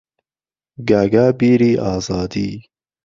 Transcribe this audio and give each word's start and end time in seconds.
گاگا 0.87 1.25
بیری 1.39 1.71
ئازادی 1.87 2.49